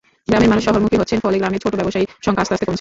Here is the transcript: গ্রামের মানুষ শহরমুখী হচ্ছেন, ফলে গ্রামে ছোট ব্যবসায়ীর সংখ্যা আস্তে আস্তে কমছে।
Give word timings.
গ্রামের 0.29 0.51
মানুষ 0.51 0.63
শহরমুখী 0.67 0.97
হচ্ছেন, 0.99 1.19
ফলে 1.23 1.37
গ্রামে 1.41 1.57
ছোট 1.63 1.73
ব্যবসায়ীর 1.79 2.11
সংখ্যা 2.25 2.41
আস্তে 2.43 2.53
আস্তে 2.55 2.65
কমছে। 2.65 2.69